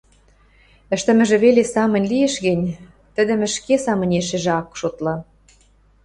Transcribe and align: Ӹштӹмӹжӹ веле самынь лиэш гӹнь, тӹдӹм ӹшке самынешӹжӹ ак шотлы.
Ӹштӹмӹжӹ 0.95 1.37
веле 1.43 1.63
самынь 1.73 2.09
лиэш 2.11 2.35
гӹнь, 2.45 2.67
тӹдӹм 3.15 3.39
ӹшке 3.47 3.75
самынешӹжӹ 3.85 4.51
ак 4.59 4.69
шотлы. 4.79 5.13